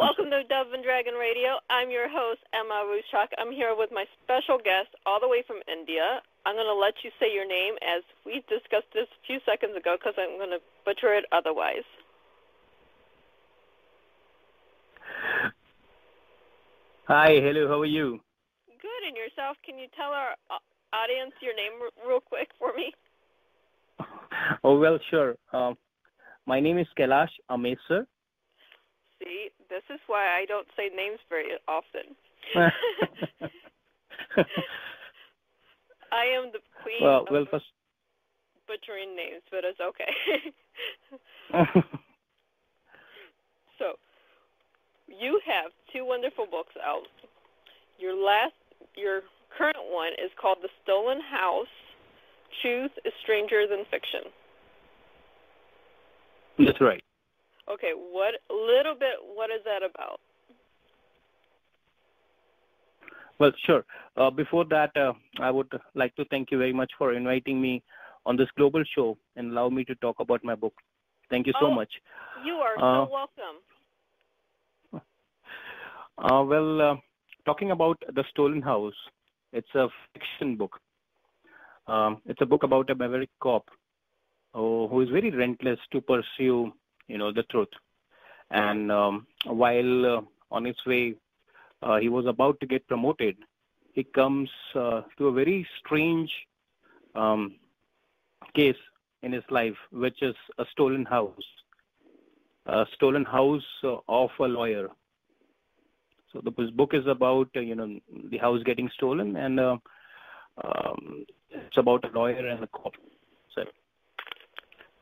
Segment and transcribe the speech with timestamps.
[0.00, 1.60] Welcome to Dove and Dragon Radio.
[1.68, 2.88] I'm your host, M.L.
[2.88, 3.36] Ruscsak.
[3.36, 6.24] I'm here with my special guest all the way from India.
[6.46, 9.76] I'm going to let you say your name as we discussed this a few seconds
[9.76, 11.84] ago because I'm going to butcher it otherwise.
[17.04, 18.24] Hi, hello, how are you?
[18.80, 19.60] Good, and yourself?
[19.68, 20.64] Can you tell our uh,
[20.96, 21.76] audience your name
[22.08, 22.88] real quick for me?
[24.64, 25.36] Oh, well, sure.
[25.52, 25.76] Um,
[26.46, 28.06] my name is Kailash Amesur.
[29.22, 32.16] See, this is why I don't say names very often.
[36.12, 37.66] I am the queen well, of well, first,
[38.66, 40.12] butchering names, but it's okay.
[43.78, 43.94] so,
[45.06, 47.06] you have two wonderful books out.
[47.98, 48.54] Your last,
[48.96, 49.22] your
[49.56, 51.66] current one is called The Stolen House.
[52.62, 54.32] Truth is stranger than fiction.
[56.58, 57.02] that's right.
[57.68, 59.16] Okay, what little bit?
[59.34, 60.20] What is that about?
[63.38, 63.84] Well, sure.
[64.16, 67.82] Uh, before that, uh, I would like to thank you very much for inviting me
[68.26, 70.74] on this global show and allow me to talk about my book.
[71.30, 71.90] Thank you so Oh, much.
[72.44, 73.56] You are Uh, so welcome.
[76.18, 76.96] Uh, well, uh,
[77.46, 78.94] talking about The Stolen House,
[79.54, 80.78] it's a fiction book.
[81.86, 83.70] Um, it's a book about a maverick cop
[84.52, 86.72] who, who is very relentless to pursue,
[87.10, 87.68] you know, the truth.
[88.50, 91.14] And um, while uh, on his way,
[91.82, 93.36] uh, he was about to get promoted.
[93.92, 96.30] He comes uh, to a very strange
[97.14, 97.56] um,
[98.54, 98.82] case
[99.22, 101.48] in his life, which is a stolen house,
[102.66, 104.88] a stolen house uh, of a lawyer.
[106.32, 107.98] So the book is about uh, you know
[108.30, 109.76] the house getting stolen, and uh,
[110.62, 112.92] um, it's about a lawyer and a cop.
[113.54, 113.64] So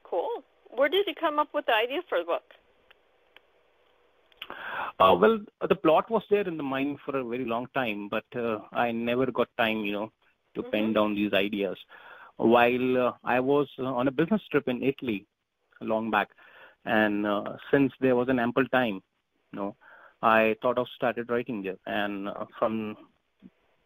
[0.04, 0.42] Cool.
[0.78, 2.44] Where did you come up with the idea for the book?
[5.00, 8.24] Uh, well, the plot was there in the mind for a very long time, but
[8.36, 10.12] uh, I never got time, you know,
[10.54, 10.94] to pen Mhm.
[10.94, 11.76] down these ideas.
[12.36, 15.26] While uh, I was on a business trip in Italy
[15.80, 16.28] long back,
[16.84, 19.02] and uh, since there was an ample time,
[19.52, 19.76] you know,
[20.22, 22.96] I thought of started writing there, and uh, from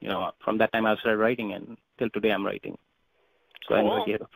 [0.00, 2.76] you know from that time I started writing, and till today I'm writing.
[3.68, 4.04] So Cool.
[4.04, 4.30] gave up.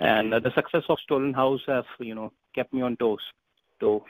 [0.00, 3.20] And uh, the success of Stolen House has, you know, kept me on toes
[3.80, 4.02] to,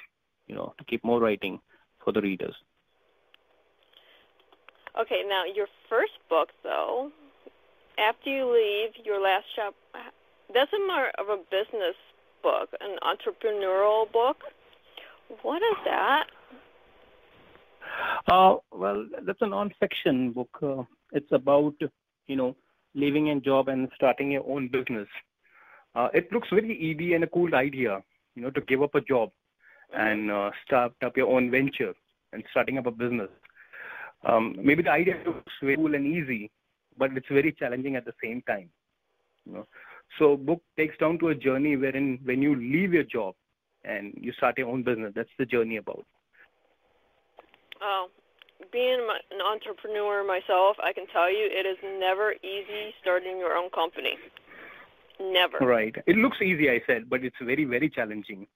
[0.46, 1.60] you know, to keep more writing
[2.02, 2.54] for the readers.
[5.00, 7.10] Okay, now your first book, though,
[7.98, 9.74] after you leave your last job,
[10.52, 11.96] that's a more of a business
[12.42, 14.36] book, an entrepreneurial book.
[15.42, 16.26] What is that?
[18.28, 20.50] Uh, well, that's a non-fiction book.
[20.62, 21.74] Uh, it's about,
[22.26, 22.56] you know,
[22.94, 25.08] leaving a job and starting your own business.
[25.94, 28.02] Uh, it looks very easy and a cool idea,
[28.34, 29.30] you know, to give up a job
[29.92, 31.94] and uh, start up your own venture
[32.32, 33.28] and starting up a business.
[34.24, 36.50] Um, maybe the idea looks very cool and easy,
[36.98, 38.70] but it's very challenging at the same time.
[39.46, 39.66] You know,
[40.18, 43.34] so book takes down to a journey wherein when you leave your job
[43.84, 46.04] and you start your own business, that's the journey about.
[47.82, 48.08] Oh,
[48.72, 53.70] being an entrepreneur myself, I can tell you it is never easy starting your own
[53.70, 54.16] company.
[55.20, 55.58] Never.
[55.64, 55.94] Right.
[56.06, 58.46] It looks easy, I said, but it's very, very challenging.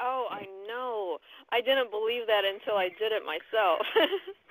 [0.00, 1.18] Oh, I know.
[1.50, 3.86] I didn't believe that until I did it myself.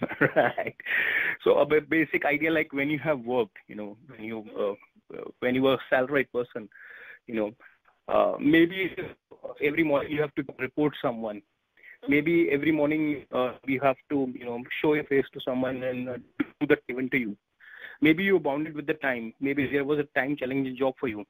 [0.36, 0.76] right.
[1.44, 4.72] So a basic idea, like when you have worked, you know, when you uh,
[5.16, 6.68] uh, when you were a salaried person,
[7.26, 7.50] you know,
[8.12, 8.94] uh, maybe
[9.62, 11.42] every morning you have to report someone.
[12.08, 16.08] Maybe every morning uh, you have to, you know, show your face to someone and
[16.08, 16.16] uh,
[16.60, 17.36] do the given to you.
[18.00, 19.34] Maybe you're bounded with the time.
[19.40, 21.24] Maybe there was a time challenging job for you.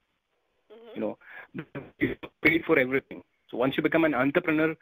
[0.70, 0.94] Mhm.
[0.94, 1.18] You know,
[1.98, 3.22] you paid for everything.
[3.50, 4.74] So once you become an entrepreneur,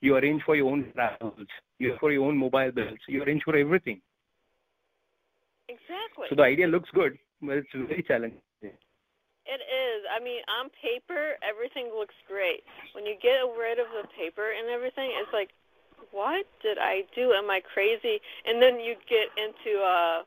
[0.00, 1.48] you arrange for your own travels,
[1.78, 4.00] you for your own mobile bills, you arrange for everything.
[5.68, 6.26] Exactly.
[6.28, 8.40] So the idea looks good, but it's very challenging.
[9.44, 10.06] It is.
[10.08, 12.62] I mean, on paper, everything looks great.
[12.94, 15.50] When you get rid of the paper and everything, it's like,
[16.12, 17.32] what did I do?
[17.32, 18.20] Am I crazy?
[18.46, 20.22] And then you get into uh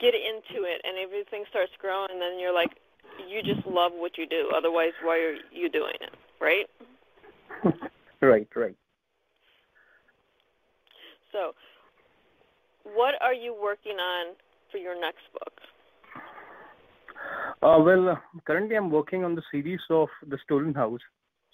[0.00, 2.70] get into it and everything starts growing then you're like
[3.28, 4.50] you just love what you do.
[4.56, 6.12] Otherwise, why are you doing it?
[6.40, 6.66] Right?
[8.20, 8.76] right, right.
[11.32, 11.52] So,
[12.94, 14.34] what are you working on
[14.70, 15.52] for your next book?
[17.62, 18.16] Uh, well, uh,
[18.46, 21.00] currently I'm working on the series of The Stolen House.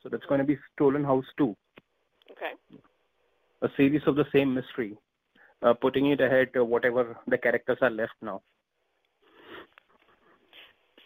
[0.03, 1.55] So that's going to be Stolen House 2,
[2.33, 2.53] Okay.
[3.63, 4.97] a series of the same mystery,
[5.63, 8.43] uh, putting it ahead to whatever the characters are left now.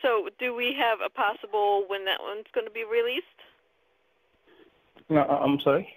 [0.03, 3.27] So, do we have a possible when that one's going to be released?
[5.09, 5.89] No, uh, I'm sorry.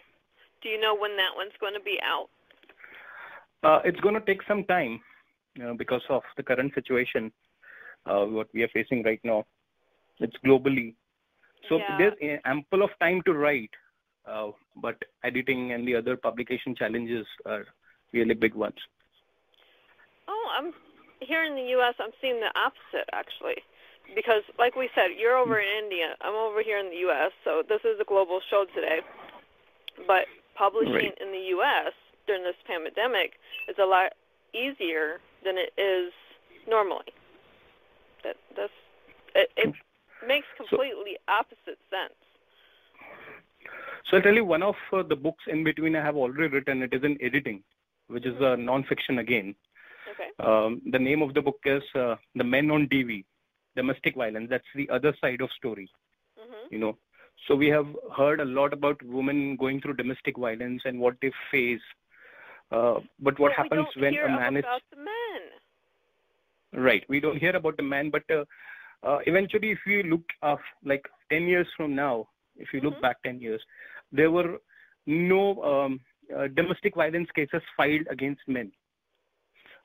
[0.61, 2.29] Do you know when that one's going to be out?
[3.63, 5.01] Uh, it's going to take some time
[5.55, 7.31] you know, because of the current situation,
[8.05, 9.45] uh, what we are facing right now.
[10.19, 10.95] It's globally.
[11.67, 11.97] So Yeah.
[11.97, 13.73] there's ample of time to write,
[14.25, 17.65] uh, but editing and the other publication challenges are
[18.13, 18.77] really big ones.
[20.27, 20.73] Oh, I'm
[21.19, 21.95] here in the U.S.
[21.99, 23.57] I'm seeing the opposite actually,
[24.15, 26.15] because like we said, you're over in India.
[26.21, 27.31] I'm over here in the U.S.
[27.43, 28.99] So this is a global show today.
[30.07, 30.25] But
[30.55, 31.17] publishing Right.
[31.21, 31.93] in the U.S.
[32.27, 33.33] during this pandemic
[33.67, 34.13] is a lot
[34.53, 36.11] easier than it is
[36.67, 37.11] normally.
[38.23, 38.73] That that's
[39.35, 39.73] it, it
[40.27, 42.13] makes completely opposite sense.
[44.09, 46.81] So I'll tell you one of uh, the books in between I have already written.
[46.81, 47.63] It is in editing,
[48.09, 49.55] which is a non-fiction again.
[50.11, 50.29] Okay.
[50.39, 53.25] Um, the name of the book is uh, The Men on DV,
[53.75, 54.47] Domestic Violence.
[54.49, 55.89] That's the other side of story,
[56.39, 56.73] Mm-hmm.
[56.73, 56.97] you know.
[57.47, 61.31] So we have heard a lot about women going through domestic violence and what they
[61.51, 61.81] face.
[62.71, 65.41] Uh, but what happens when a man is about the men.
[66.73, 67.03] right?
[67.09, 68.45] We don't hear about the man, but uh,
[69.03, 72.27] uh, eventually, if you look up like 10 years from now,
[72.57, 73.01] if you look Mhm.
[73.01, 73.61] back 10 years,
[74.11, 74.59] there were
[75.05, 75.99] no um,
[76.37, 78.71] uh, domestic violence cases filed against men.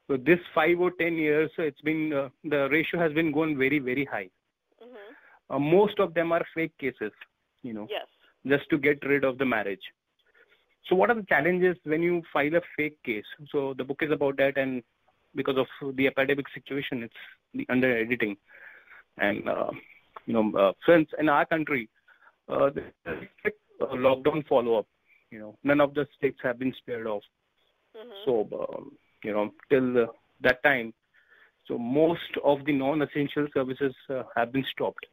[0.07, 3.79] So this five or 10 years, it's been uh, the ratio has been going very
[3.79, 4.29] very high.
[4.83, 5.15] Mhm.
[5.51, 7.13] Uh, most of them are fake cases,
[7.63, 8.07] you know, Yes.
[8.47, 9.87] just to get rid of the marriage.
[10.87, 13.25] So what are the challenges when you file a fake case?
[13.51, 14.83] So the book is about that, and
[15.35, 17.23] because of the epidemic situation, it's
[17.55, 18.37] the under editing,
[19.19, 19.71] and uh,
[20.27, 21.89] you know, uh, since in our country,
[22.49, 22.85] uh, the
[23.39, 24.87] strict lockdown follow up,
[25.35, 27.25] you know, none of the states have been spared off.
[27.97, 28.25] Mhm.
[28.25, 30.07] So um, you know, till uh,
[30.43, 30.95] that time,
[31.67, 35.07] so most of the non-essential services uh, have been stopped.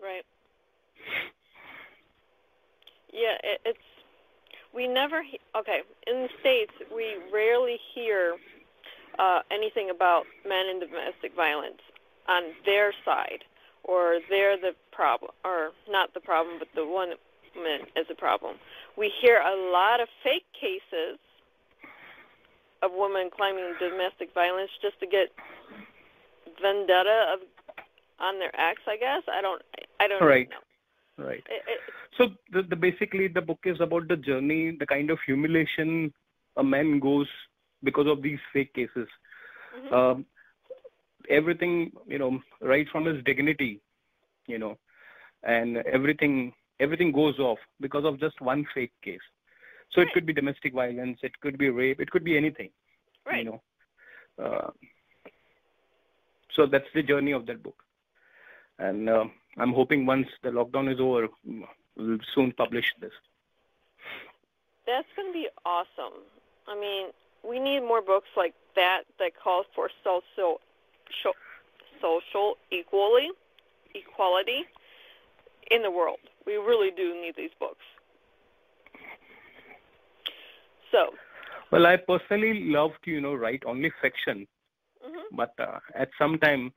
[0.00, 0.24] Right.
[3.12, 3.88] Yeah, it, it's
[4.74, 8.36] we never he- okay in the states we rarely hear
[9.18, 11.82] uh, anything about men in domestic violence
[12.26, 13.44] on their side
[13.84, 17.12] or they're the problem or not the problem but the one
[17.54, 18.56] woman is a problem.
[18.96, 21.18] We hear a lot of fake cases
[22.82, 25.28] of women claiming domestic violence just to get
[26.60, 27.40] vendetta of
[28.20, 28.80] on their ex.
[28.86, 29.62] I guess I don't.
[30.00, 30.48] I don't Right.
[30.50, 31.24] know.
[31.24, 31.42] Right.
[32.18, 36.12] So the, the basically the book is about the journey, the kind of humiliation
[36.56, 37.28] a man goes
[37.82, 39.08] because of these fake cases.
[39.76, 39.92] mhm.
[39.92, 40.26] Um,
[41.28, 43.80] everything you know, right from his dignity,
[44.46, 44.76] you know,
[45.42, 49.20] and everything everything goes off because of just one fake case.
[49.92, 52.70] So it could be domestic violence, it could be rape, it could be anything,
[53.26, 53.44] right.
[53.44, 53.62] you know.
[54.42, 54.70] Uh,
[56.54, 57.82] so that's the journey of that book,
[58.78, 59.24] and uh,
[59.58, 61.28] I'm hoping once the lockdown is over,
[61.96, 63.12] we'll soon publish this.
[64.86, 66.20] That's going to be awesome.
[66.66, 67.08] I mean,
[67.48, 70.58] we need more books like that that call for social
[72.00, 73.30] social equally
[73.94, 74.64] equality
[75.70, 76.18] in the world.
[76.46, 77.84] We really do need these books.
[80.90, 81.14] So,
[81.70, 84.46] Well, I personally love to you know write only fiction,
[85.04, 85.24] mhm.
[85.32, 86.72] but uh, at some time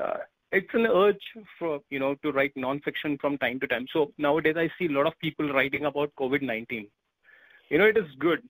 [0.00, 0.18] uh,
[0.52, 1.26] it's an urge
[1.58, 4.96] for you know to write non-fiction from time to time so nowadays i see a
[4.96, 6.86] lot of people writing about covid-19
[7.70, 8.42] you know it is good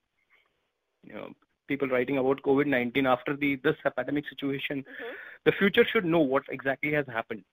[1.03, 1.29] you know
[1.69, 5.15] people writing about covid-19 after the this epidemic situation Mhm.
[5.47, 7.45] the future should know what exactly has happened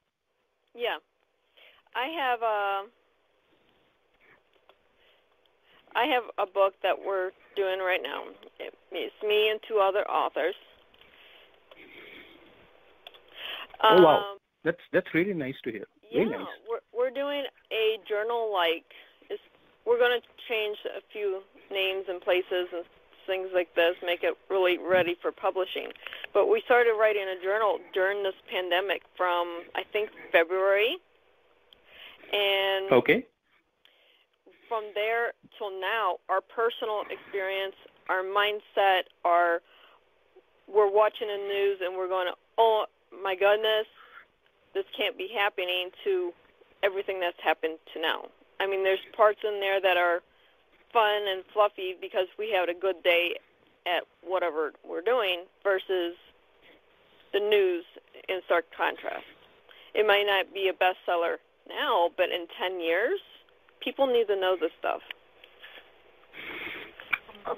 [0.74, 0.98] yeah.
[1.95, 2.83] I have a
[5.93, 8.24] I have a book that we're doing right now.
[8.91, 10.55] It's me and two other authors.
[13.83, 14.17] Oh, wow.
[14.17, 18.86] Um, that's that's really nice to hear Yeah, nice we're we're doing a journal like
[19.86, 22.86] we're going to change a few names and places and
[23.25, 25.89] things like this, make it really ready for publishing.
[26.33, 30.98] But we started writing a journal during this pandemic from I think February,
[32.31, 33.25] and okay
[34.71, 37.75] from there till now, our personal experience,
[38.07, 39.61] our mindset, our
[40.73, 42.85] we're watching the news and we're going, oh
[43.21, 43.85] my goodness,
[44.73, 46.31] this can't be happening to
[46.83, 48.27] everything that's happened to now.
[48.61, 50.21] I mean, there's parts in there that are
[50.93, 53.35] fun and fluffy because we had a good day
[53.85, 56.15] at whatever we're doing versus
[57.33, 57.83] the news
[58.29, 59.25] in stark contrast.
[59.93, 61.38] It might not be a bestseller
[61.68, 63.20] now, but in 10 years,
[63.84, 65.01] people need to know this stuff.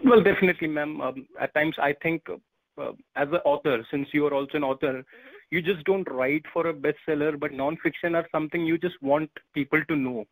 [0.06, 4.34] well definitely ma'am um, at times i think uh, as an author since you are
[4.34, 5.04] also an author
[5.52, 9.82] you just don't write for a bestseller but non-fiction or something you just want people
[9.90, 10.26] to know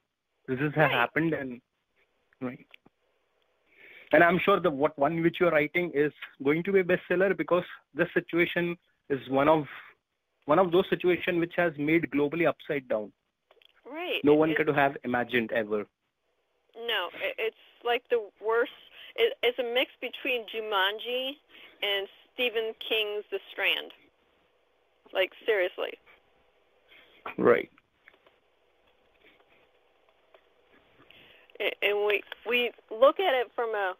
[0.47, 0.91] this has Right.
[0.91, 1.61] happened and
[2.41, 2.65] Right.
[4.13, 6.11] And I'm sure the what one which you're writing is
[6.43, 7.63] going to be a bestseller because
[7.93, 8.75] this situation
[9.09, 9.65] is one of
[10.45, 13.13] one of those situations which has made globally upside down.
[14.11, 14.25] Right.
[14.25, 15.85] No one could have imagined ever.
[16.75, 18.71] No, it, it's like the worst.
[19.15, 21.37] It, it's a mix between Jumanji
[21.81, 23.91] and Stephen King's The Stand.
[25.13, 25.93] Like seriously.
[27.37, 27.69] Right.
[31.59, 33.93] And we we look at it from a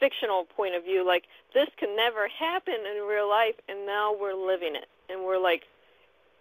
[0.00, 4.34] fictional point of view, like this can never happen in real life, and now we're
[4.34, 5.64] living it, and we're like,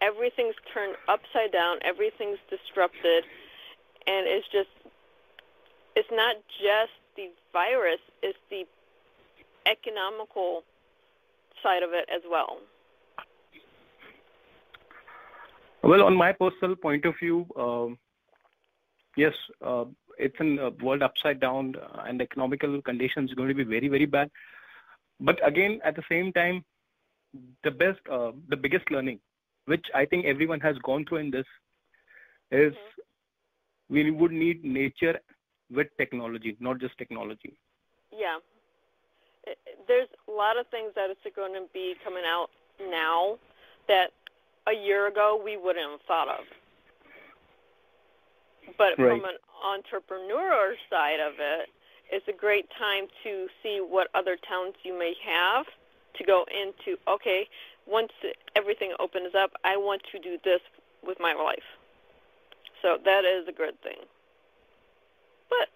[0.02, 3.24] everything's turned upside down, everything's disrupted,
[4.06, 4.70] and it's just,
[5.96, 8.66] it's not just the virus, it's the
[9.66, 10.64] economical
[11.64, 12.58] side of it as well.
[15.84, 17.98] Well, on my personal point of view, um,
[19.16, 19.34] yes,
[19.66, 19.86] uh,
[20.18, 23.88] it's in a world upside down, uh, and economical conditions are going to be very,
[23.88, 24.30] very bad.
[25.20, 26.66] But again, at the same time,
[27.64, 29.20] the best, uh, the biggest learning,
[29.68, 31.46] which I think everyone has gone through in this,
[32.52, 33.94] is mm-hmm.
[33.94, 35.20] we would need nature
[35.70, 37.58] with technology, not just technology.
[38.12, 38.38] Yeah,
[39.88, 42.48] there's a lot of things that are going to be coming out
[42.90, 43.38] now
[43.88, 44.12] that
[44.68, 46.46] a year ago we wouldn't have thought of.
[48.78, 48.98] But right.
[48.98, 51.70] from an entrepreneur side of it,
[52.12, 55.66] it's a great time to see what other talents you may have
[56.18, 56.98] to go into.
[57.08, 57.48] Okay,
[57.88, 58.12] once
[58.56, 60.62] everything opens up, I want to do this
[61.06, 61.64] with my life.
[62.82, 63.98] So that is a good thing.
[65.50, 65.70] But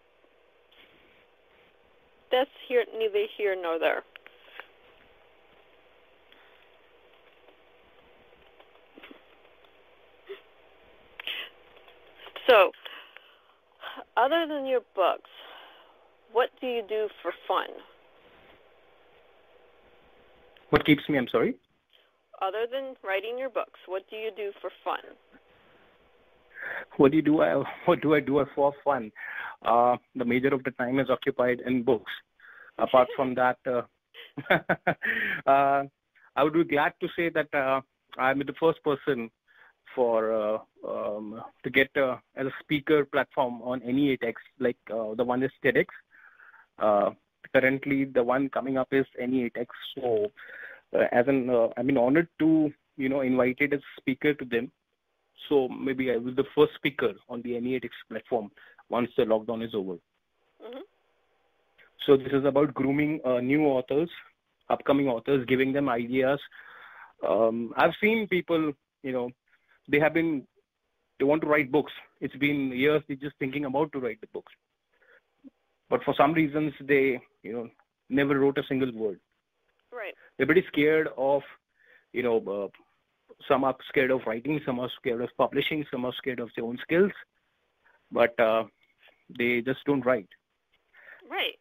[2.32, 4.04] that's here neither here nor there.
[12.48, 12.72] So,
[14.18, 15.30] other than your books,
[16.34, 17.68] what do you do for fun?
[20.70, 21.56] What keeps me, I'm sorry?
[22.42, 25.16] Other than writing your books, what do you do for fun?
[26.98, 27.42] What do you do?
[27.42, 29.12] I, what do I do for fun?
[29.64, 32.12] Uh, the major of the time is occupied in books.
[32.78, 33.82] Apart from that, uh,
[35.50, 35.84] uh,
[36.36, 37.82] I would be glad to say that uh,
[38.18, 39.30] I'm the first person
[39.96, 40.58] for uh,
[40.88, 45.44] um, to get uh, as a speaker platform on any edX, like uh, the one
[45.44, 45.86] is TEDx.
[46.80, 47.12] Uh,
[47.54, 49.68] currently, the one coming up is any edX.
[49.96, 50.28] So, uh,
[50.94, 54.72] as an uh, I've been honored to you know invited as a speaker to them.
[55.50, 58.52] So maybe I was the first speaker on the edX platform
[58.90, 59.94] once the lockdown is over.
[59.94, 60.82] Mm-hmm.
[62.06, 64.10] So this is about grooming new authors,
[64.70, 66.40] upcoming authors, giving them ideas.
[67.28, 69.30] Um, I've seen people, you know,
[69.88, 70.48] they have been
[71.20, 71.92] they want to write books.
[72.20, 74.52] It's been years they're just thinking about to write the books,
[75.90, 77.70] but for some reasons they you know
[78.10, 79.20] never wrote a single word.
[79.92, 80.16] Right.
[80.46, 81.42] Pretty scared of
[82.14, 82.38] you know.
[82.48, 82.78] Uh,
[83.48, 86.64] some are scared of writing, some are scared of publishing, some are scared of their
[86.64, 87.12] own skills,
[88.12, 88.64] but uh,
[89.36, 90.28] they just don't write.
[91.28, 91.58] Right.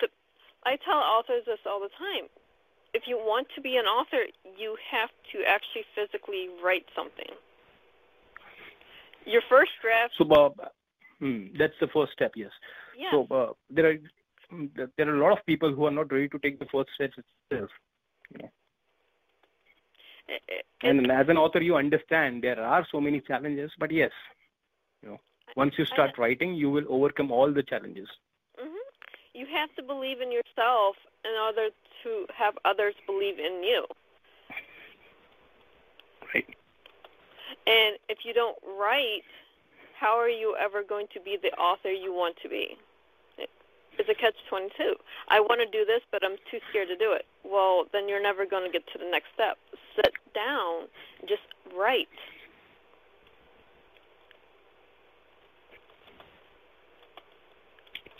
[0.00, 0.08] The,
[0.64, 2.30] I tell authors this all the time
[2.92, 4.24] if you want to be an author,
[4.58, 7.30] you have to actually physically write something.
[9.26, 10.14] Your first draft.
[10.18, 10.54] So, Bob,
[11.18, 12.32] hmm, that's the first step.
[12.34, 12.50] Yes.
[12.98, 13.10] Yeah.
[13.12, 13.96] So uh, there are
[14.96, 17.16] there are a lot of people who are not ready to take the first steps
[17.18, 17.70] itself.
[18.32, 18.50] You know.
[20.28, 24.12] It, and as an author, you understand there are so many challenges, but yes,
[25.02, 25.20] you know,
[25.56, 28.08] once you start I, writing, you will overcome all the challenges.
[28.58, 28.76] Mm-hmm.
[29.34, 31.68] You have to believe in yourself in order
[32.04, 33.86] to have others believe in you.
[36.34, 36.46] Right.
[37.66, 39.22] And if you don't write,
[39.98, 42.76] how are you ever going to be the author you want to be?
[43.98, 44.94] It's a catch 22.
[45.28, 47.26] I want to do this, but I'm too scared to do it.
[47.44, 49.58] Well, then you're never going to get to the next step.
[49.96, 50.88] Sit down,
[51.28, 51.42] just
[51.76, 52.08] write.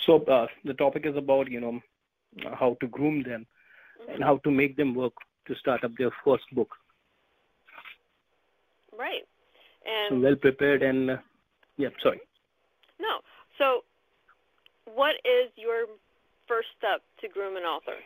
[0.06, 1.80] So uh, the topic is about you know
[2.58, 3.46] how to groom them
[4.08, 5.12] and how to make them work
[5.46, 6.70] to start up their first book.
[8.98, 9.22] Right.
[9.86, 11.16] And so well prepared and uh,
[11.76, 12.20] yeah, sorry.
[12.98, 13.20] No.
[13.58, 13.82] So
[14.94, 15.86] what is your
[16.46, 17.96] first step to groom an author?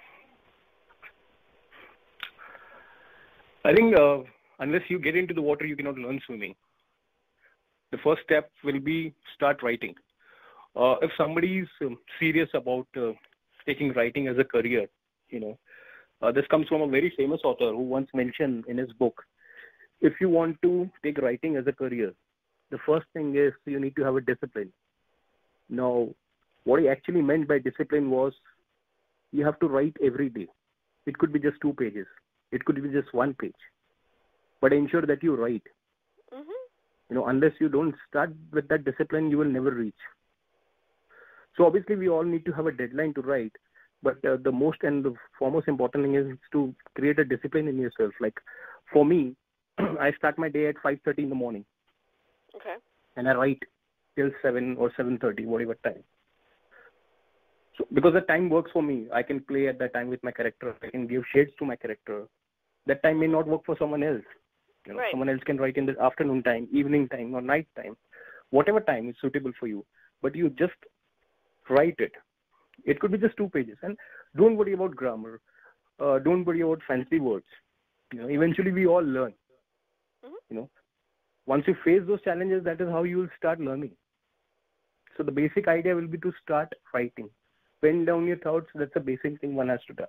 [3.65, 4.19] I think uh,
[4.59, 6.55] unless you get into the water, you cannot learn swimming.
[7.93, 9.95] The first step will be start writing.
[10.77, 13.13] Uh, if somebody is um, serious about uh,
[13.65, 14.87] taking writing as a career,
[15.31, 15.59] you know,
[16.21, 19.23] uh, this comes from a very famous author who once mentioned in his book
[20.05, 22.13] if you want to take writing as a career,
[22.71, 24.73] the first thing is you need to have a discipline.
[25.69, 26.09] Now,
[26.65, 28.33] what he actually meant by discipline was
[29.33, 30.49] you have to write every day.
[31.07, 32.07] It could be just two pages.
[32.53, 33.53] It could be just one page.
[34.61, 35.67] But ensure that you write.
[36.33, 36.61] Mhm.
[37.11, 40.03] You know, unless you don't start with that discipline, you will never reach.
[41.57, 43.53] So obviously, we all need to have a deadline to write.
[44.03, 47.79] But uh, the most and the foremost important thing is to create a discipline in
[47.79, 48.13] yourself.
[48.21, 48.39] Like
[48.93, 49.37] for me,
[49.79, 51.65] I start my day at 5:30 in the morning,
[52.55, 52.77] Okay.
[53.17, 53.63] and I write
[54.17, 56.05] till 7 or 7:30, whatever time.
[57.77, 60.33] So because the time works for me, I can play at that time with my
[60.33, 60.75] character.
[60.83, 62.27] I can give shades to my character.
[62.87, 64.25] That time may not work for someone else.
[64.87, 65.11] You know, Right.
[65.11, 67.97] someone else can write in the afternoon time, evening time, or night time,
[68.51, 69.85] whatever time is suitable for you.
[70.23, 70.75] But you just
[71.69, 72.13] write it.
[72.85, 73.99] It could be just two pages, and
[74.37, 75.41] don't worry about grammar.
[75.99, 77.47] Uh, don't worry about fancy words.
[78.13, 79.35] You know, eventually we all learn.
[80.25, 80.39] Mhm.
[80.51, 80.71] You know,
[81.47, 83.97] once you face those challenges, that is how you will start learning.
[85.17, 87.31] So the basic idea will be to start writing.
[87.85, 88.69] Pen down your thoughts.
[88.75, 90.05] That's the basic thing one has to do.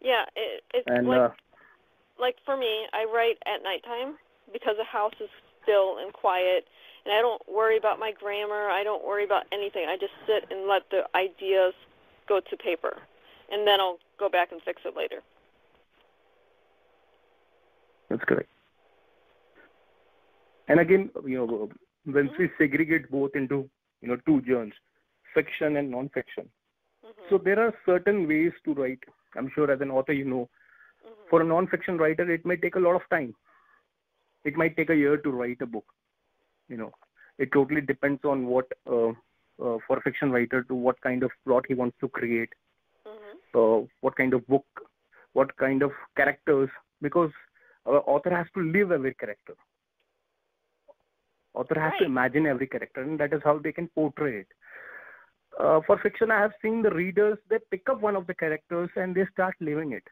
[0.00, 1.28] Yeah, it, it's And like uh,
[2.18, 4.16] like for me, I write at nighttime
[4.50, 5.28] because the house is
[5.62, 6.64] still and quiet,
[7.04, 8.70] and I don't worry about my grammar.
[8.70, 9.84] I don't worry about anything.
[9.86, 11.74] I just sit and let the ideas
[12.26, 12.96] go to paper,
[13.52, 15.20] and then I'll go back and fix it later.
[18.08, 18.48] that's correct.
[20.68, 21.68] And again, you know,
[22.06, 23.68] once we segregate both into
[24.00, 24.72] you know two genres,
[25.34, 26.48] fiction and non-fiction.
[27.04, 27.28] Mhm.
[27.30, 29.04] So there are certain ways to write.
[29.36, 30.48] I'm sure as an author, you know,
[31.04, 31.28] Mhm.
[31.30, 33.34] for a non-fiction writer, it may take a lot of time.
[34.44, 35.84] It might take a year to write a book.
[36.68, 36.92] You know,
[37.38, 41.30] it totally depends on what, uh, uh, for a fiction writer, to what kind of
[41.44, 42.54] plot he wants to create,
[43.06, 43.36] Mhm.
[43.54, 44.66] uh, what kind of book,
[45.32, 46.70] what kind of characters,
[47.00, 47.32] because
[47.86, 49.54] uh, author has to live every character.
[51.54, 54.46] Author has to imagine every character, and that is how they can portray it.
[55.58, 58.90] Uh, for fiction, I have seen the readers they pick up one of the characters
[58.94, 60.04] and they start living it.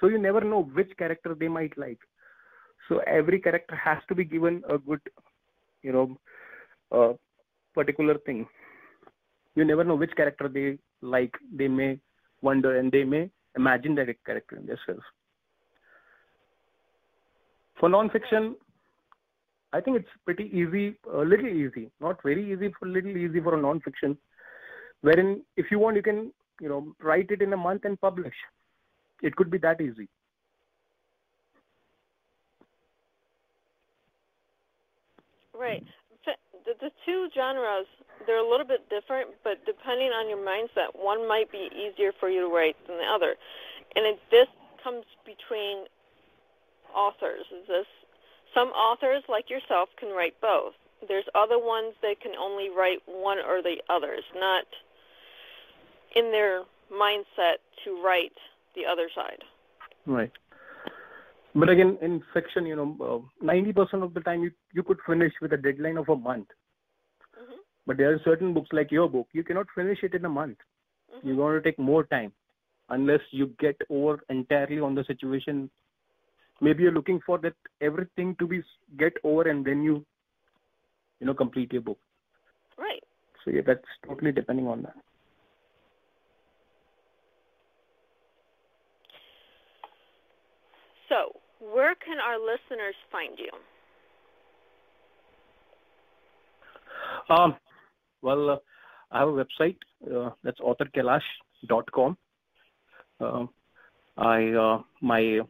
[0.00, 2.00] So you never know which character they might like.
[2.88, 5.00] So every character has to be given a good,
[5.82, 6.18] you know,
[6.90, 7.12] uh,
[7.74, 8.46] particular thing.
[9.54, 11.34] You never know which character they like.
[11.54, 11.98] They may
[12.42, 15.02] wonder and they may imagine that character in themselves.
[17.78, 18.56] For non-fiction,
[19.76, 23.58] I think it's pretty easy, a little easy, not very easy, a little easy for
[23.58, 24.16] a non-fiction,
[25.02, 28.34] wherein if you want, you can, you know, write it in a month and publish.
[29.22, 30.08] It could be that easy.
[35.52, 35.84] Right.
[36.24, 37.86] The, the two genres,
[38.26, 42.28] they're a little bit different, but depending on your mindset, one might be easier for
[42.28, 43.36] you to write than the other.
[43.94, 44.48] And it, this
[44.82, 45.84] comes between
[46.94, 47.44] authors.
[47.52, 47.86] Is this
[48.54, 50.74] some authors like yourself can write both.
[51.08, 54.64] There's other ones that can only write one or the others, not
[56.14, 58.32] in their mindset to write
[58.74, 59.42] the other side.
[60.06, 60.32] Right.
[61.54, 65.32] But again, in fiction, you know, uh, 90% of the time you, you could finish
[65.40, 66.48] with a deadline of a month.
[67.34, 67.58] Mhm.
[67.86, 70.58] But there are certain books like your book, you cannot finish it in a month.
[71.10, 71.20] Mhm.
[71.22, 72.32] You're going to take more time
[72.90, 75.70] unless you get over entirely on the situation.
[76.60, 78.62] Maybe you're looking for that everything to be
[78.98, 80.04] get over and then you,
[81.20, 81.98] you know, complete your book.
[82.78, 83.02] Right.
[83.44, 84.94] So yeah, that's totally depending on that.
[91.08, 93.50] So, where can our listeners find you?
[97.34, 97.56] Um,
[98.22, 98.56] well, uh,
[99.10, 99.76] I have a website.
[100.04, 102.16] Uh, that's authorkailash.com.
[103.20, 103.46] Uh,
[104.16, 105.40] I uh, my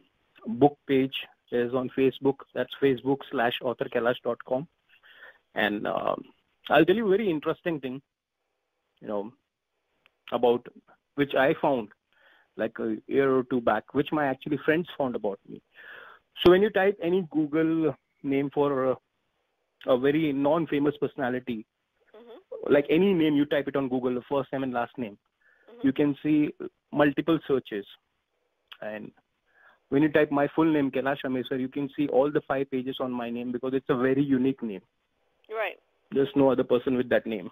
[0.47, 1.15] book page
[1.51, 2.35] is on Facebook.
[2.53, 4.67] That's Facebook slash authorkailash.com.
[5.55, 6.23] And um
[6.69, 8.01] I'll tell you a very interesting thing.
[9.01, 9.31] You know
[10.31, 10.65] about
[11.15, 11.89] which I found
[12.57, 15.61] like a year or two back, which my actually friends found about me.
[16.41, 18.95] So when you type any Google name for uh,
[19.85, 21.65] a very non-famous personality,
[22.15, 22.71] Mhm.
[22.75, 25.83] like any name you type it on Google, the first name and last name, Mhm.
[25.83, 26.53] you can see
[26.91, 27.85] multiple searches.
[28.81, 29.11] And
[29.89, 32.97] when you type my full name, Kailash Amesur, you can see all the five pages
[32.99, 34.81] on my name because it's a very unique name.
[35.49, 35.79] Right.
[36.11, 37.49] There's no other person with that name.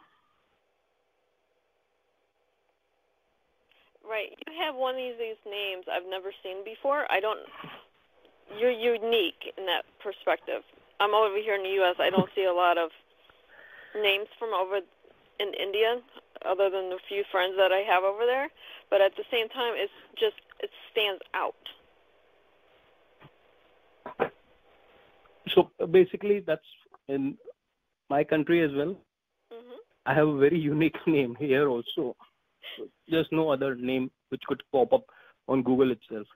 [4.07, 4.37] Right.
[4.47, 7.05] You have one of these names I've never seen before.
[7.09, 7.39] I don't.
[8.59, 10.61] You're unique in that perspective.
[10.99, 11.95] I'm over here in the U.S.
[11.99, 12.91] I don't see a lot of
[13.95, 14.79] names from over
[15.39, 15.99] in India,
[16.45, 18.49] other than the few friends that I have over there.
[18.89, 21.55] But at the same time, it's just it stands out.
[25.53, 26.65] So basically, that's
[27.07, 27.37] in
[28.09, 28.95] my country as well.
[29.51, 29.77] Mhm.
[30.05, 32.15] I have a very unique name here also.
[33.07, 35.05] There's no other name which could pop up
[35.47, 36.27] on Google itself.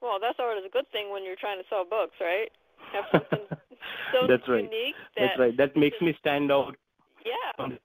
[0.00, 2.50] Well, that's always a good thing when you're trying to sell books, right?
[2.92, 3.46] Have something
[4.12, 4.64] so That's right.
[4.64, 5.56] unique that That's right.
[5.56, 6.76] That makes me stand out.
[7.24, 7.68] yeah.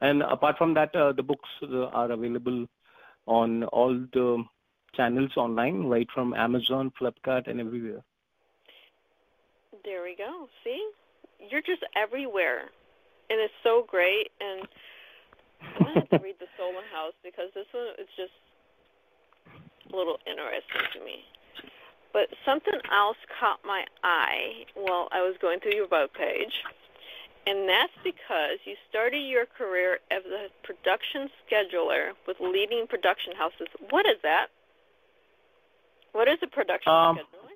[0.00, 2.66] And apart from that, uh, the books uh, are available
[3.26, 4.44] on all the
[4.94, 8.02] channels online, right from Amazon, Flipkart, and everywhere.
[9.84, 10.48] There we go.
[10.62, 10.90] See?
[11.50, 12.70] You're just everywhere.
[13.30, 14.66] And it's so great and
[15.60, 18.32] I'm gonna have to read The Stolen House because this one is just
[19.92, 21.24] a little interesting to me.
[22.12, 26.52] But something else caught my eye while I was going through your web page,
[27.46, 33.68] and that's because you started your career as a production scheduler with leading production houses.
[33.90, 34.48] What is that?
[36.12, 37.50] What is a production Um, scheduler?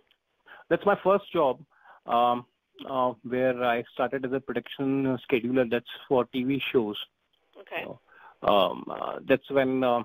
[0.69, 1.61] That's my first job,
[2.07, 2.45] um,
[2.85, 5.69] uh, where I started as a production scheduler.
[5.71, 6.97] That's for TV shows.
[7.61, 7.87] Okay.
[8.43, 10.03] Um, uh, that's when uh,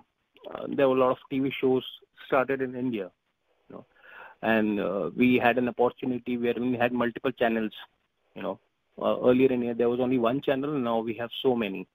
[0.49, 1.83] uh, there were a lot of TV shows
[2.25, 3.11] started in India,
[3.69, 3.85] you know,
[4.41, 7.73] and uh, we had an opportunity where we had multiple channels.
[8.35, 8.59] You know,
[9.01, 10.71] uh, earlier in India there was only one channel.
[10.71, 11.87] Now we have so many.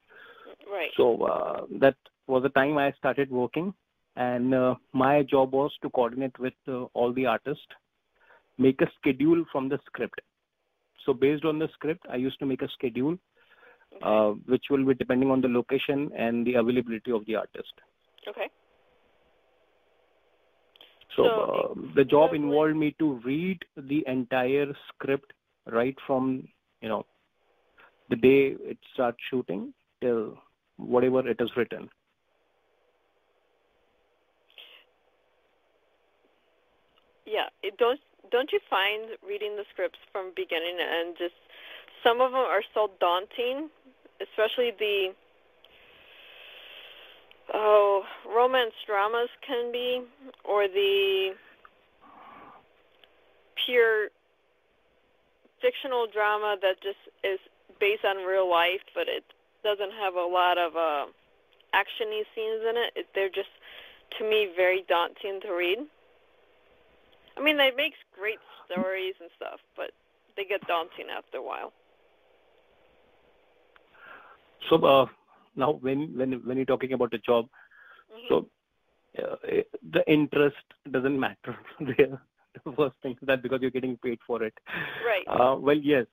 [0.70, 0.90] Right.
[0.96, 3.72] So uh, that was the time I started working,
[4.16, 7.66] and uh, my job was to coordinate with uh, all the artists,
[8.58, 10.20] make a schedule from the script.
[11.06, 13.16] So based on the script, I used to make a schedule,
[14.02, 17.72] uh, which will be depending on the location and the availability of the artist.
[18.28, 18.50] Okay.
[21.16, 25.32] So, So, uh, the job involved me to read the entire script
[25.66, 26.46] right from
[26.80, 27.04] you know
[28.10, 30.38] the day it starts shooting till
[30.76, 31.88] whatever it is written.
[37.26, 41.34] Yeah, it don't don't you find reading the scripts from beginning to end just
[42.02, 43.68] some of them are so daunting,
[44.20, 45.08] especially the
[47.52, 50.02] oh romance dramas can be,
[50.44, 51.34] or the
[53.66, 54.08] pure
[55.60, 57.38] fictional drama that just is
[57.80, 59.24] based on real life, but it
[59.64, 61.06] doesn't have a lot of uh,
[61.74, 62.92] actiony scenes in it.
[62.96, 63.06] it.
[63.14, 63.50] They're just
[64.18, 65.78] to me very daunting to read.
[67.36, 69.90] I mean, they make great stories and stuff, but
[70.36, 71.72] they get daunting after a while.
[74.68, 75.06] So uh,
[75.56, 77.48] now when when when you're talking about the job,
[78.12, 78.28] Mhm.
[78.28, 78.46] so
[79.22, 80.56] uh, eh, the interest
[80.90, 82.20] doesn't matter there.
[82.64, 84.54] The first thing is that because you're getting paid for it.
[85.06, 85.26] Right.
[85.26, 86.06] Uh, well, yes.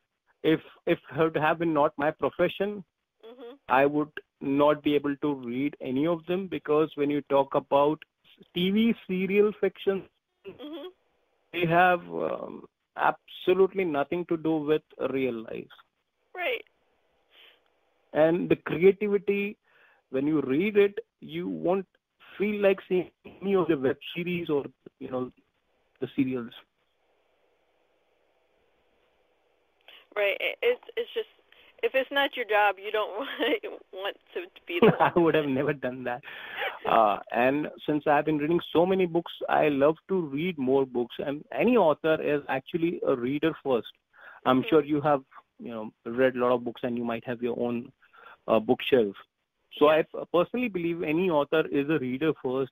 [0.44, 2.84] If if it had been not my profession,
[3.26, 3.58] Mhm.
[3.68, 8.04] I would not be able to read any of them because when you talk about
[8.56, 10.04] TV serial fiction,
[10.48, 10.92] Mhm.
[11.54, 12.68] they have um,
[12.98, 15.78] absolutely nothing to do with real life.
[16.36, 16.64] Right.
[18.14, 19.58] And the creativity,
[20.10, 21.88] when you read it, you won't
[22.38, 24.66] feel like seeing any of the web series or
[25.00, 25.32] you know
[26.02, 26.52] the serials.
[30.16, 30.38] Right.
[30.40, 31.30] It- It's it's just
[31.84, 33.12] if it's not your job, you don't
[33.94, 35.02] want to be there.
[35.02, 36.22] I would have never done that.
[36.86, 41.16] Uh, and since I've been reading so many books, I love to read more books.
[41.20, 43.92] And any author is actually a reader first.
[44.46, 44.70] I'm Mhm.
[44.70, 45.24] sure you have,
[45.60, 47.92] you know, read a lot of books, and you might have your own
[48.48, 49.16] uh, bookshelf.
[49.78, 52.72] So I personally believe any author is a reader first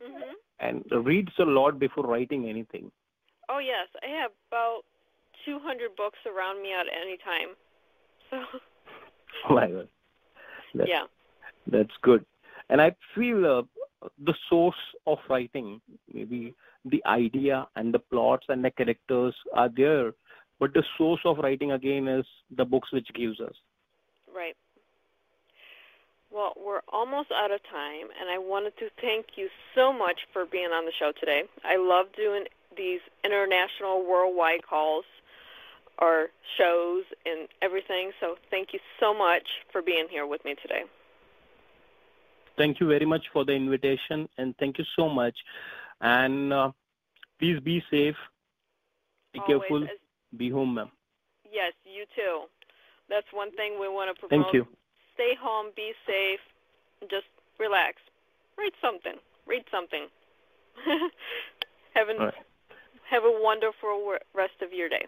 [0.00, 0.34] Mhm.
[0.60, 2.90] And reads a lot before writing anything.
[3.48, 4.82] Oh yes, I have about
[5.44, 7.56] 200 books around me at any time.
[8.30, 8.60] So
[9.54, 9.88] My God.
[10.74, 11.04] That's, yeah.
[11.66, 12.24] That's good.
[12.68, 13.66] And I feel
[14.02, 15.80] uh, the source of writing,
[16.12, 20.12] maybe the idea and the plots and the characters are there,
[20.58, 22.24] but the source of writing again is
[22.56, 23.54] the books which gives us.
[24.34, 24.56] Right.
[26.32, 30.46] Well, we're almost out of time, and I wanted to thank you so much for
[30.46, 31.42] being on the show today.
[31.64, 32.44] I love doing
[32.76, 35.04] these international, worldwide calls
[35.98, 40.82] or shows and everything, so thank you so much for being here with me today.
[42.56, 45.34] Thank you very much for the invitation, and thank you so much.
[46.00, 46.70] And uh,
[47.40, 48.14] please be safe,
[49.32, 49.86] be Always, careful,
[50.36, 50.90] be home, ma'am.
[51.50, 52.42] yes, you too.
[53.08, 54.44] That's one thing we want to promote.
[54.44, 54.66] Thank you.
[55.20, 56.40] Stay home, be safe,
[57.10, 57.26] just
[57.58, 57.96] relax.
[58.56, 59.20] Read something.
[59.46, 60.06] Read something.
[61.94, 62.34] have, an, right.
[63.10, 65.04] have a wonderful rest of your day.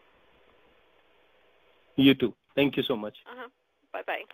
[1.96, 2.35] You too.
[2.55, 3.16] Thank you so much.
[3.25, 3.48] Uh-huh.
[3.94, 4.25] Bye-bye.